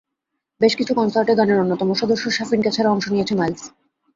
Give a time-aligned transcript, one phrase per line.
[0.61, 3.63] বেশ কিছু কনসার্টে গানের অন্যতম সদস্য শাফিনকে ছাড়া অংশ নিয়েছে মাইলস।